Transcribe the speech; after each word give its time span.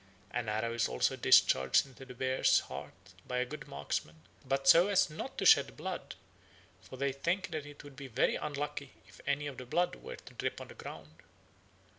An 0.31 0.49
arrow 0.49 0.73
is 0.73 0.87
also 0.89 1.15
discharged 1.15 1.85
into 1.85 2.05
the 2.05 2.15
beast's 2.15 2.61
heart 2.61 3.13
by 3.27 3.37
a 3.37 3.45
good 3.45 3.67
marksman, 3.67 4.15
but 4.43 4.67
so 4.67 4.87
as 4.87 5.11
not 5.11 5.37
to 5.37 5.45
shed 5.45 5.77
blood, 5.77 6.15
for 6.81 6.97
they 6.97 7.11
think 7.13 7.51
that 7.51 7.67
it 7.67 7.83
would 7.83 7.95
be 7.97 8.07
very 8.07 8.33
unlucky 8.35 8.93
if 9.07 9.21
any 9.27 9.45
of 9.45 9.57
the 9.57 9.65
blood 9.67 9.95
were 9.97 10.15
to 10.15 10.33
drip 10.33 10.59
on 10.59 10.69
the 10.69 10.73
ground. 10.73 11.17